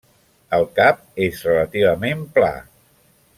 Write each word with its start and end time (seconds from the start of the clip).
El 0.57 0.63
cap 0.79 1.03
és 1.25 1.43
relativament 1.49 2.25
pla. 2.39 2.51